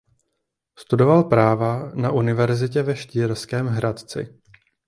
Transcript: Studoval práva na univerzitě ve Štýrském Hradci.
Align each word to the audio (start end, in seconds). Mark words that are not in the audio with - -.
Studoval 0.79 1.23
práva 1.23 1.89
na 1.95 2.11
univerzitě 2.11 2.83
ve 2.83 2.95
Štýrském 2.95 3.67
Hradci. 3.67 4.41